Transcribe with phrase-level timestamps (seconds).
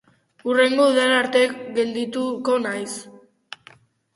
[0.45, 1.43] Hurrengo udara arte
[1.81, 2.91] geldituko naiz.